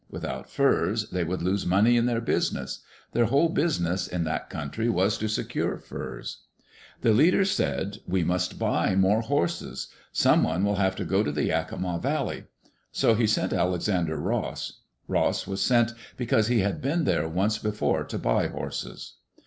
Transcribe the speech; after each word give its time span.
Without 0.09 0.49
furs, 0.49 1.11
they 1.11 1.23
would 1.23 1.43
lose 1.43 1.63
money 1.63 1.95
in 1.95 2.07
their 2.07 2.21
business. 2.21 2.79
Their 3.11 3.25
whole 3.25 3.49
business 3.49 4.07
in 4.07 4.23
that 4.23 4.49
country 4.49 4.89
was 4.89 5.15
to 5.19 5.27
secure 5.27 5.77
furs. 5.77 6.39
(The 7.01 7.13
leader 7.13 7.45
said," 7.45 7.99
We 8.07 8.23
must 8.23 8.57
buy 8.57 8.95
more 8.95 9.21
horses. 9.21 9.89
Someone 10.11 10.63
will 10.65 10.77
have 10.77 10.95
to 10.95 11.05
go 11.05 11.21
to 11.21 11.31
the 11.31 11.43
Yakima 11.45 11.99
Valley." 12.01 12.45
So 12.91 13.13
he 13.13 13.27
sent 13.27 13.53
Alex 13.53 13.87
ander 13.87 14.17
Ross. 14.17 14.79
Ross 15.07 15.45
was 15.45 15.61
sent 15.61 15.91
because 16.17 16.47
he 16.47 16.61
had 16.61 16.81
been 16.81 17.03
there 17.03 17.29
once 17.29 17.59
before 17.59 18.03
to 18.05 18.17
buy 18.17 18.47
horses. 18.47 19.17